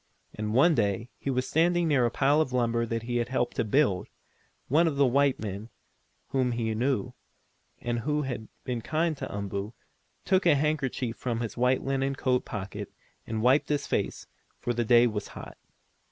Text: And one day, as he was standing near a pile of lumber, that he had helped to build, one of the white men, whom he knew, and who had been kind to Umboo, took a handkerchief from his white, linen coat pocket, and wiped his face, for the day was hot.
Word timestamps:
And 0.33 0.55
one 0.55 0.73
day, 0.73 1.01
as 1.01 1.07
he 1.19 1.29
was 1.29 1.47
standing 1.47 1.87
near 1.87 2.07
a 2.07 2.09
pile 2.09 2.41
of 2.41 2.51
lumber, 2.51 2.87
that 2.87 3.03
he 3.03 3.17
had 3.17 3.29
helped 3.29 3.55
to 3.57 3.63
build, 3.63 4.07
one 4.67 4.87
of 4.87 4.95
the 4.95 5.05
white 5.05 5.39
men, 5.39 5.69
whom 6.29 6.53
he 6.53 6.73
knew, 6.73 7.13
and 7.77 7.99
who 7.99 8.23
had 8.23 8.47
been 8.63 8.81
kind 8.81 9.15
to 9.17 9.31
Umboo, 9.31 9.73
took 10.25 10.47
a 10.47 10.55
handkerchief 10.55 11.17
from 11.17 11.41
his 11.41 11.55
white, 11.55 11.83
linen 11.83 12.15
coat 12.15 12.45
pocket, 12.45 12.91
and 13.27 13.43
wiped 13.43 13.69
his 13.69 13.85
face, 13.85 14.25
for 14.57 14.73
the 14.73 14.83
day 14.83 15.05
was 15.05 15.27
hot. 15.27 15.55